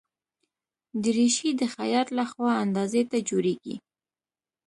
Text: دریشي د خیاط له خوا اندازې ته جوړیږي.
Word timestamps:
دریشي 1.03 1.49
د 1.59 1.61
خیاط 1.73 2.07
له 2.17 2.23
خوا 2.31 2.51
اندازې 2.65 3.01
ته 3.11 3.17
جوړیږي. 3.29 3.75